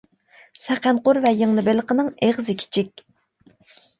سەقەنقۇر 0.61 1.19
ۋە 1.25 1.33
يىڭنە 1.41 1.65
بېلىقنىڭ 1.69 2.09
ئېغىزى 2.27 2.57
كىچىك. 2.63 3.03